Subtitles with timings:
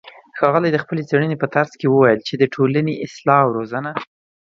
[0.37, 3.91] ښاغلى د خپلې څېړنې په ترڅ کې وويل چې د ټولنې اصلاح او روزنه